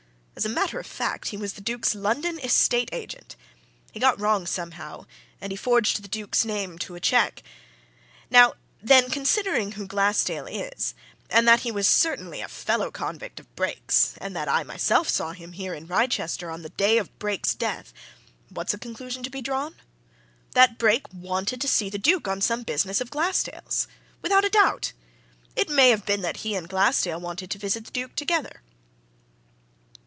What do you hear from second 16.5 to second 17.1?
the day